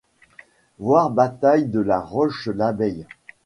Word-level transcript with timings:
Voir 0.79 1.11
Bataille 1.11 1.67
de 1.67 1.79
La 1.79 1.99
Roche-l'Abeille. 1.99 3.05